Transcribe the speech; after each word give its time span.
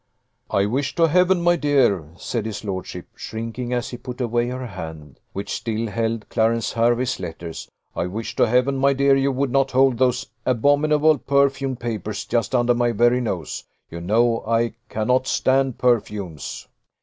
"I 0.49 0.65
wish 0.65 0.95
to 0.95 1.07
Heaven, 1.09 1.43
my 1.43 1.55
dear," 1.55 2.05
said 2.17 2.47
his 2.47 2.65
lordship, 2.65 3.05
shrinking 3.13 3.71
as 3.71 3.89
he 3.89 3.97
put 3.97 4.19
away 4.19 4.47
her 4.47 4.65
hand, 4.65 5.19
which 5.31 5.53
still 5.53 5.85
held 5.89 6.27
Clarence 6.27 6.71
Hervey's 6.71 7.19
letters, 7.19 7.69
"I 7.95 8.07
wish 8.07 8.35
to 8.37 8.47
Heaven, 8.47 8.77
my 8.77 8.93
dear, 8.93 9.15
you 9.15 9.31
would 9.31 9.51
not 9.51 9.69
hold 9.69 9.99
those 9.99 10.25
abominable 10.43 11.19
perfumed 11.19 11.81
papers 11.81 12.25
just 12.25 12.55
under 12.55 12.73
my 12.73 12.93
very 12.93 13.21
nose. 13.21 13.65
You 13.91 14.01
know 14.01 14.43
I 14.47 14.73
cannot 14.89 15.27
stand 15.27 15.77
perfumes." 15.77 16.67